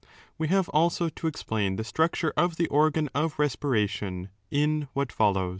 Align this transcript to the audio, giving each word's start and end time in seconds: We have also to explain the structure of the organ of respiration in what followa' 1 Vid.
We 0.35 0.47
have 0.47 0.67
also 0.69 1.09
to 1.09 1.27
explain 1.27 1.75
the 1.75 1.83
structure 1.83 2.33
of 2.35 2.55
the 2.55 2.67
organ 2.69 3.07
of 3.13 3.37
respiration 3.37 4.29
in 4.49 4.87
what 4.93 5.09
followa' 5.09 5.35
1 5.41 5.49
Vid. 5.49 5.49